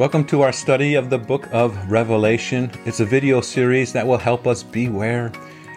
[0.00, 2.70] Welcome to our study of the book of Revelation.
[2.86, 5.30] It's a video series that will help us beware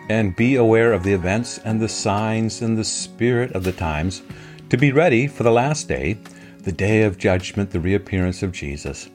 [0.08, 4.22] and be aware of the events and the signs and the spirit of the times
[4.70, 6.14] to be ready for the last day,
[6.60, 9.10] the day of judgment, the reappearance of Jesus.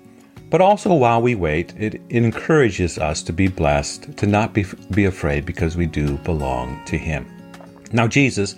[0.51, 5.07] But also, while we wait, it encourages us to be blessed, to not be, be
[5.07, 7.27] afraid because we do belong to Him.
[7.93, 8.57] Now, Jesus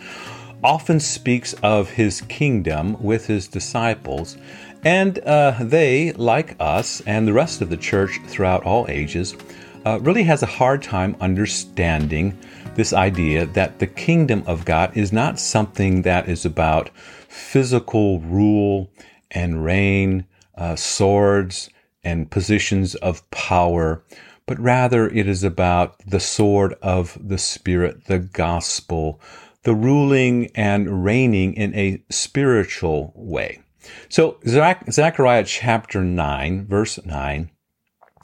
[0.65, 4.37] often speaks of His kingdom with His disciples
[4.85, 9.37] and uh, they, like us and the rest of the church throughout all ages,
[9.85, 12.39] uh, really has a hard time understanding
[12.75, 16.91] this idea that the kingdom of God is not something that is about
[17.29, 18.91] physical rule
[19.31, 21.71] and reign, uh, swords
[22.03, 24.03] and positions of power,
[24.47, 29.21] but rather it is about the sword of the Spirit, the gospel,
[29.63, 33.61] the ruling and reigning in a spiritual way.
[34.09, 37.51] So, Zach, Zechariah chapter 9, verse 9,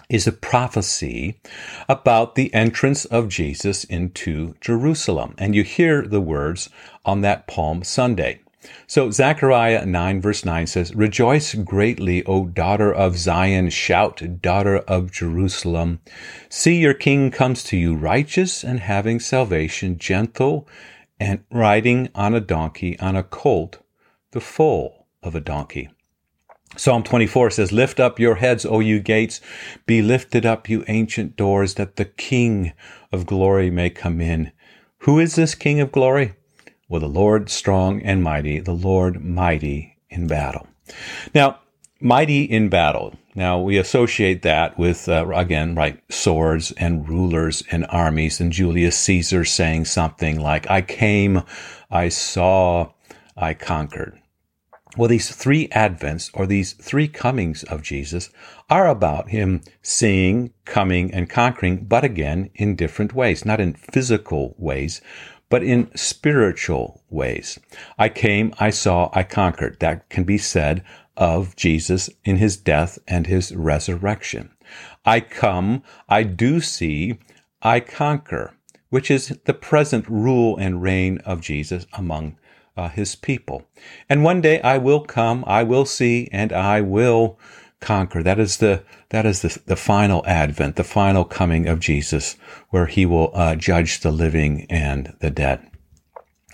[0.09, 1.41] is a prophecy
[1.89, 5.35] about the entrance of Jesus into Jerusalem.
[5.39, 6.71] And you hear the words
[7.05, 8.41] on that Palm Sunday.
[8.87, 15.13] So Zechariah 9 verse 9 says, Rejoice greatly, O daughter of Zion, shout, daughter of
[15.13, 16.01] Jerusalem.
[16.48, 20.67] See your king comes to you righteous and having salvation, gentle
[21.19, 23.79] and riding on a donkey, on a colt,
[24.33, 24.95] the foal
[25.27, 25.91] of a donkey.
[26.77, 29.41] Psalm 24 says, Lift up your heads, O you gates,
[29.87, 32.73] be lifted up, you ancient doors, that the King
[33.13, 34.53] of glory may come in.
[35.01, 36.35] Who is this King of glory?
[36.89, 40.67] Well, the Lord strong and mighty, the Lord mighty in battle.
[41.35, 41.61] Now,
[42.01, 43.15] mighty in battle.
[43.35, 48.97] Now, we associate that with, uh, again, right, swords and rulers and armies, and Julius
[48.99, 51.43] Caesar saying something like, I came,
[51.91, 52.92] I saw,
[53.36, 54.19] I conquered.
[54.96, 58.30] Well, these three advents or these three comings of Jesus
[58.70, 64.55] are about him seeing, coming, and conquering, but again, in different ways, not in physical
[64.56, 65.02] ways,
[65.51, 67.58] but in spiritual ways.
[67.98, 69.79] I came, I saw, I conquered.
[69.80, 70.83] That can be said
[71.14, 74.51] of Jesus in his death and his resurrection.
[75.05, 77.18] I come, I do see,
[77.61, 78.55] I conquer,
[78.89, 82.39] which is the present rule and reign of Jesus among
[82.77, 83.64] uh, his people.
[84.09, 87.39] And one day I will come, I will see, and I will
[87.81, 88.23] conquer.
[88.23, 92.36] That is the that is the, the final advent, the final coming of Jesus,
[92.70, 95.70] where he will uh, judge the living and the dead.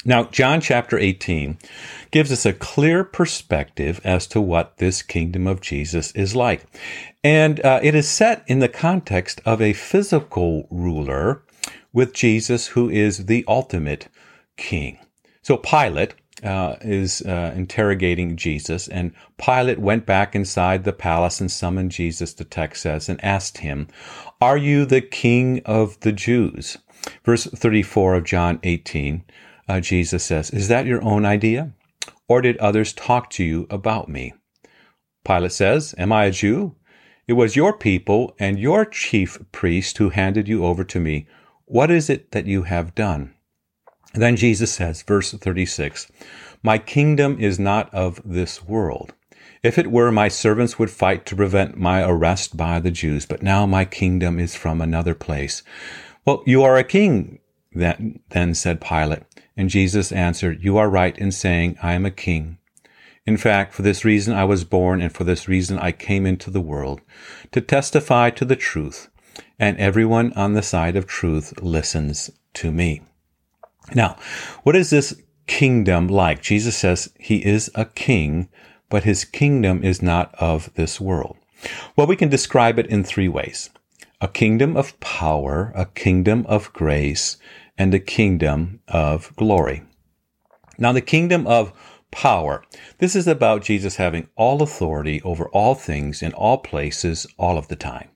[0.05, 1.59] Now, John chapter 18
[2.11, 6.67] gives us a clear perspective as to what this kingdom of Jesus is like.
[7.23, 11.45] And uh, it is set in the context of a physical ruler
[11.93, 14.09] with Jesus, who is the ultimate
[14.57, 14.99] king.
[15.43, 16.15] So Pilate
[16.45, 22.33] uh, is uh, interrogating Jesus, and Pilate went back inside the palace and summoned Jesus,
[22.33, 23.89] the text says, and asked him,
[24.41, 26.79] Are you the king of the Jews?
[27.25, 29.25] Verse 34 of John 18,
[29.69, 31.73] uh, Jesus says, Is that your own idea?
[32.29, 34.33] Or did others talk to you about me?
[35.25, 36.77] Pilate says, Am I a Jew?
[37.27, 41.27] It was your people and your chief priest who handed you over to me.
[41.65, 43.35] What is it that you have done?
[44.15, 46.11] Then Jesus says, verse 36,
[46.63, 49.15] My kingdom is not of this world.
[49.63, 53.43] If it were, my servants would fight to prevent my arrest by the Jews, but
[53.43, 55.63] now my kingdom is from another place.
[56.25, 57.39] Well, you are a king,
[57.73, 59.23] then, then said Pilate.
[59.57, 62.59] And Jesus answered, You are right in saying, I am a king.
[63.25, 66.51] In fact, for this reason I was born, and for this reason I came into
[66.51, 67.01] the world,
[67.53, 69.09] to testify to the truth.
[69.59, 73.03] And everyone on the side of truth listens to me.
[73.95, 74.17] Now,
[74.63, 76.43] what is this kingdom like?
[76.43, 78.49] Jesus says he is a king,
[78.89, 81.37] but his kingdom is not of this world.
[81.97, 83.71] Well, we can describe it in three ways
[84.21, 87.39] a kingdom of power, a kingdom of grace,
[87.77, 89.83] and a kingdom of glory.
[90.79, 91.73] Now, the kingdom of
[92.13, 92.63] power.
[92.99, 97.67] This is about Jesus having all authority over all things in all places all of
[97.67, 98.09] the time.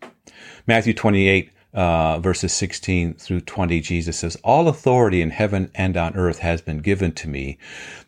[0.66, 6.17] Matthew 28 uh, verses 16 through 20, Jesus says, All authority in heaven and on
[6.17, 7.58] earth has been given to me.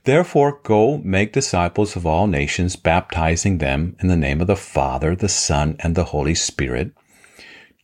[0.04, 5.14] Therefore, go make disciples of all nations, baptizing them in the name of the Father,
[5.14, 6.92] the Son, and the Holy Spirit,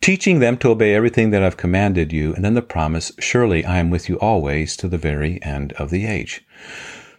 [0.01, 2.35] teaching them to obey everything that I've commanded you.
[2.35, 5.91] And then the promise, Surely I am with you always to the very end of
[5.91, 6.47] the age.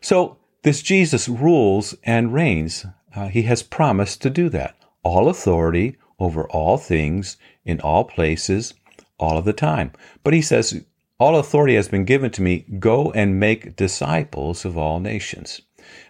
[0.02, 2.88] So, this Jesus rules and reigns.
[3.16, 4.76] Uh, he has promised to do that.
[5.04, 8.74] All authority over all things in all places,
[9.18, 9.92] all of the time.
[10.24, 10.84] But he says,
[11.20, 12.66] All authority has been given to me.
[12.80, 15.62] Go and make disciples of all nations.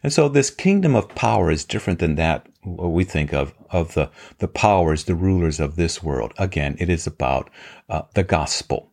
[0.04, 4.10] And so this kingdom of power is different than that we think of of the
[4.40, 6.34] the powers, the rulers of this world.
[6.38, 7.50] Again, it is about
[7.90, 8.92] uh, the gospel,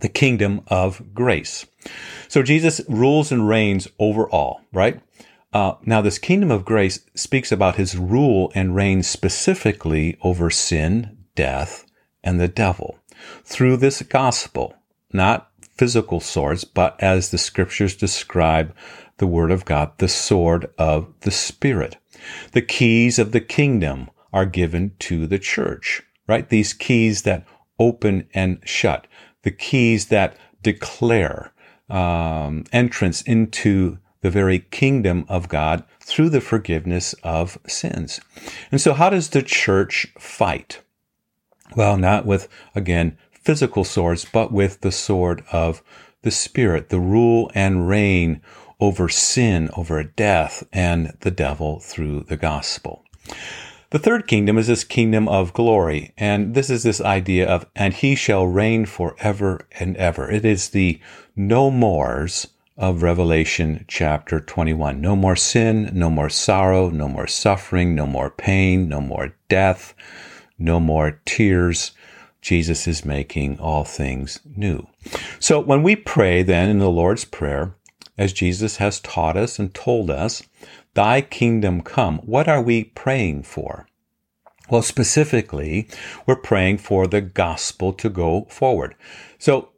[0.00, 1.66] the kingdom of grace.
[2.28, 5.00] So Jesus rules and reigns over all, right?
[5.54, 11.16] Uh, now, this kingdom of grace speaks about his rule and reign specifically over sin,
[11.36, 11.86] death,
[12.24, 12.98] and the devil
[13.44, 14.74] through this gospel,
[15.12, 18.74] not physical swords, but as the scriptures describe
[19.18, 21.98] the word of God, the sword of the Spirit.
[22.50, 26.48] The keys of the kingdom are given to the church, right?
[26.48, 27.46] These keys that
[27.78, 29.06] open and shut,
[29.42, 31.52] the keys that declare
[31.88, 38.22] um, entrance into the very kingdom of God through the forgiveness of sins.
[38.72, 40.80] And so, how does the church fight?
[41.76, 45.82] Well, not with, again, physical swords, but with the sword of
[46.22, 48.40] the Spirit, the rule and reign
[48.80, 53.04] over sin, over death, and the devil through the gospel.
[53.90, 57.92] The third kingdom is this kingdom of glory, and this is this idea of, and
[57.92, 60.30] he shall reign forever and ever.
[60.30, 60.98] It is the
[61.36, 65.00] no mores of Revelation chapter 21.
[65.00, 69.94] No more sin, no more sorrow, no more suffering, no more pain, no more death,
[70.58, 71.92] no more tears.
[72.40, 74.86] Jesus is making all things new.
[75.38, 77.74] So when we pray then in the Lord's Prayer,
[78.18, 80.42] as Jesus has taught us and told us,
[80.94, 83.86] Thy kingdom come, what are we praying for?
[84.70, 85.88] Well, specifically,
[86.26, 88.94] we're praying for the gospel to go forward.
[89.38, 89.70] So,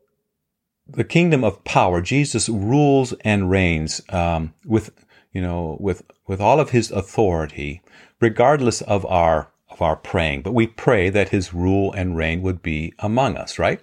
[0.88, 4.90] the kingdom of power, Jesus rules and reigns um, with,
[5.32, 7.82] you know, with with all of His authority,
[8.20, 10.42] regardless of our of our praying.
[10.42, 13.80] But we pray that His rule and reign would be among us, right?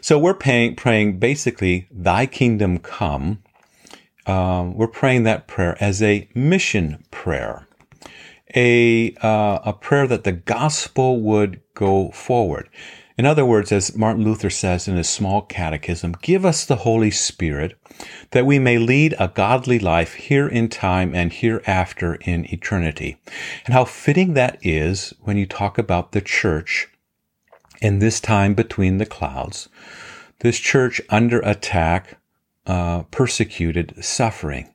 [0.00, 3.42] So we're praying, praying basically, Thy kingdom come,
[4.26, 7.66] um, we're praying that prayer as a mission prayer,
[8.54, 12.68] a uh, a prayer that the gospel would go forward.
[13.18, 17.10] In other words, as Martin Luther says in his small catechism, give us the Holy
[17.10, 17.78] Spirit
[18.30, 23.18] that we may lead a godly life here in time and hereafter in eternity.
[23.66, 26.88] And how fitting that is when you talk about the church
[27.82, 29.68] in this time between the clouds.
[30.40, 32.18] This church under attack
[32.66, 34.72] uh, persecuted, suffering.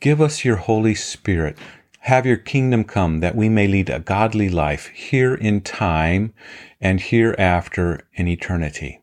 [0.00, 1.58] Give us your Holy Spirit.
[2.08, 6.32] Have your kingdom come that we may lead a godly life here in time
[6.80, 9.02] and hereafter in eternity.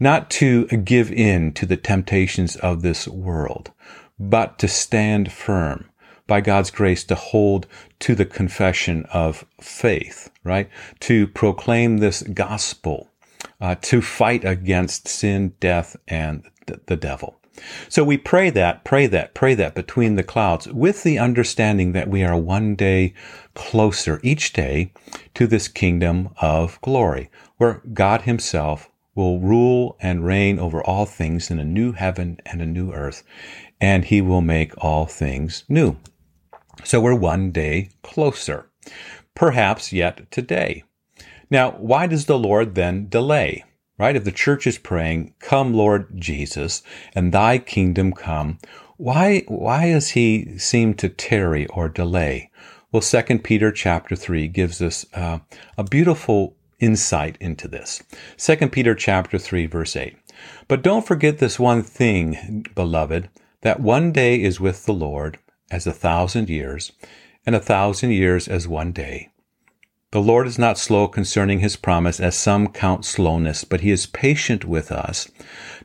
[0.00, 3.70] Not to give in to the temptations of this world,
[4.18, 5.88] but to stand firm
[6.26, 7.68] by God's grace to hold
[8.00, 10.68] to the confession of faith, right?
[10.98, 13.08] To proclaim this gospel,
[13.60, 17.38] uh, to fight against sin, death, and the devil.
[17.88, 22.08] So we pray that, pray that, pray that between the clouds with the understanding that
[22.08, 23.14] we are one day
[23.54, 24.92] closer each day
[25.34, 31.50] to this kingdom of glory where God himself will rule and reign over all things
[31.50, 33.22] in a new heaven and a new earth,
[33.80, 35.96] and he will make all things new.
[36.84, 38.70] So we're one day closer,
[39.34, 40.84] perhaps yet today.
[41.50, 43.64] Now, why does the Lord then delay?
[43.98, 44.16] Right?
[44.16, 46.82] If the church is praying, come Lord Jesus,
[47.14, 48.58] and thy kingdom come,
[48.96, 52.50] why, why does he seem to tarry or delay?
[52.90, 55.38] Well, Second Peter chapter 3 gives us uh,
[55.78, 58.02] a beautiful insight into this.
[58.36, 60.16] Second Peter chapter 3 verse 8.
[60.68, 63.30] But don't forget this one thing, beloved,
[63.62, 65.38] that one day is with the Lord
[65.70, 66.92] as a thousand years,
[67.46, 69.31] and a thousand years as one day.
[70.12, 74.04] The Lord is not slow concerning his promise, as some count slowness, but he is
[74.04, 75.30] patient with us,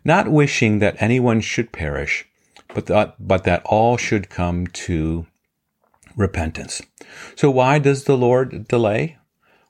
[0.03, 2.27] not wishing that anyone should perish,
[2.73, 5.27] but that, but that all should come to
[6.17, 6.81] repentance.
[7.37, 9.17] So why does the Lord delay?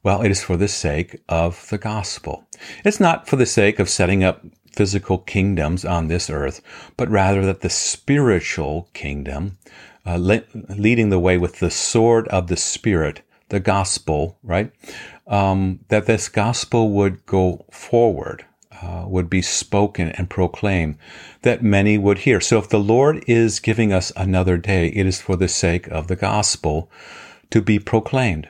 [0.02, 2.48] Well, it is for the sake of the gospel.
[2.84, 6.62] It's not for the sake of setting up physical kingdoms on this earth,
[6.98, 9.60] but rather that the spiritual kingdom,
[10.04, 14.72] uh, le- leading the way with the sword of the Spirit, the gospel, right?
[15.27, 18.46] Um, that this gospel would go forward,
[18.82, 20.98] uh, would be spoken and proclaimed,
[21.42, 22.42] that many would hear.
[22.42, 26.08] So if the Lord is giving us another day, it is for the sake of
[26.08, 26.92] the gospel
[27.51, 28.50] to be proclaimed.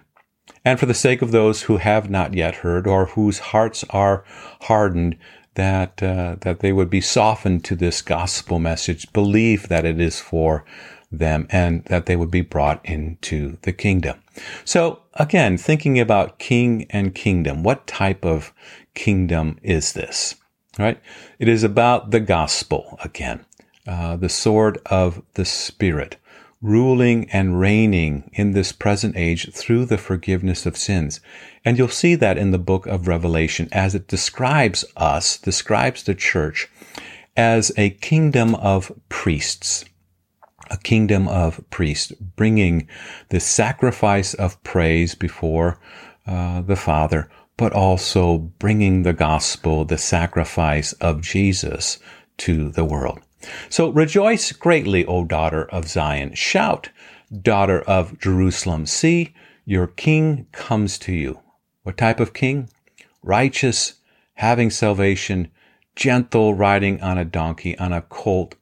[0.65, 4.23] And for the sake of those who have not yet heard or whose hearts are
[4.61, 5.17] hardened,
[5.53, 10.19] that uh, that they would be softened to this gospel message, believe that it is
[10.19, 10.65] for
[11.11, 14.19] them, and that they would be brought into the kingdom.
[14.65, 18.53] So again, thinking about king and kingdom, what type of
[18.93, 20.35] kingdom is this?
[20.77, 20.99] Right?
[21.39, 23.45] It is about the gospel again,
[23.87, 26.17] uh, the sword of the spirit,
[26.61, 31.19] ruling and reigning in this present age through the forgiveness of sins.
[31.65, 36.15] And you'll see that in the book of Revelation as it describes us, describes the
[36.15, 36.69] church
[37.35, 39.85] as a kingdom of priests.
[40.69, 42.87] A kingdom of priests bringing
[43.29, 45.79] the sacrifice of praise before
[46.25, 51.99] uh, the Father, but also bringing the gospel, the sacrifice of Jesus
[52.37, 53.19] to the world.
[53.69, 56.33] So rejoice greatly, O daughter of Zion.
[56.33, 56.89] Shout,
[57.41, 58.85] daughter of Jerusalem.
[58.85, 59.33] See,
[59.65, 61.39] your king comes to you.
[61.83, 62.69] What type of king?
[63.23, 63.95] Righteous,
[64.35, 65.49] having salvation,
[65.95, 68.55] gentle, riding on a donkey, on a colt,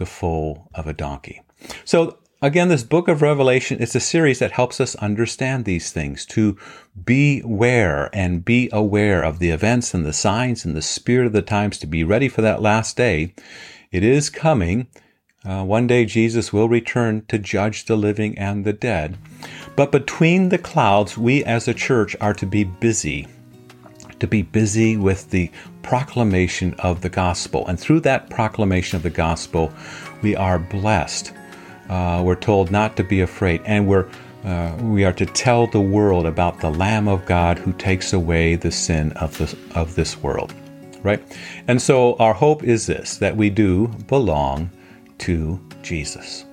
[0.00, 1.42] the foal of a donkey.
[1.84, 6.26] So again, this book of Revelation is a series that helps us understand these things,
[6.26, 6.56] to
[7.04, 11.42] beware and be aware of the events and the signs and the spirit of the
[11.42, 13.34] times, to be ready for that last day
[13.92, 14.86] it is coming.
[15.44, 19.18] Uh, one day Jesus will return to judge the living and the dead.
[19.74, 23.26] But between the clouds, we as a church are to be busy,
[24.20, 25.50] to be busy with the
[25.82, 27.66] proclamation of the gospel.
[27.66, 29.72] And through that proclamation of the gospel,
[30.22, 31.32] we are blessed.
[31.88, 34.08] Uh, we're told not to be afraid, and we're
[34.44, 38.54] uh, we are to tell the world about the Lamb of God who takes away
[38.54, 40.54] the sin of this, of this world
[41.02, 41.22] right?
[41.68, 44.70] And so our hope is this that we do belong
[45.18, 46.44] to Jesus.